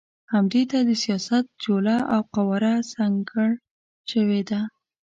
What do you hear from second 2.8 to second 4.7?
سکڼل شوې ده.